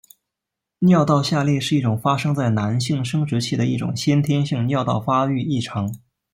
[0.79, 5.93] 尿道下裂是一种发生在男性生殖器的一种先天性尿道发育异常。